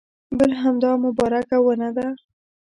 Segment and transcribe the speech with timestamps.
[0.37, 2.07] بل همدا مبارکه ونه ده.